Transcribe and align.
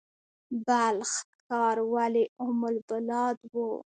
بلخ 0.65 1.11
ښار 1.41 1.77
ولې 1.93 2.23
ام 2.43 2.59
البلاد 2.71 3.37
و؟ 3.51 3.53